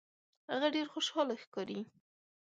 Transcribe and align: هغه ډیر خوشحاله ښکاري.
هغه 0.51 0.67
ډیر 0.75 0.87
خوشحاله 0.93 1.35
ښکاري. 1.43 1.79